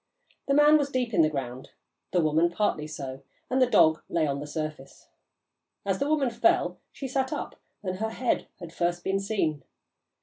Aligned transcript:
The 0.47 0.55
man 0.55 0.79
was 0.79 0.89
deep 0.89 1.13
in 1.13 1.21
the 1.21 1.29
ground, 1.29 1.69
the 2.11 2.21
woman 2.21 2.49
partly 2.49 2.87
so, 2.87 3.21
and 3.51 3.61
the 3.61 3.67
dog 3.69 4.01
lay 4.09 4.25
on 4.25 4.39
the 4.39 4.47
surface. 4.47 5.09
As 5.85 5.99
the 5.99 6.09
woman 6.09 6.31
fell, 6.31 6.79
she 6.91 7.07
sat 7.07 7.31
up, 7.31 7.55
and 7.83 7.97
her 7.97 8.09
head 8.09 8.47
had 8.59 8.73
first 8.73 9.03
been 9.03 9.19
seen. 9.19 9.61